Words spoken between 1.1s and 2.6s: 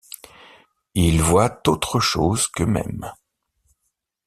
voient autre chose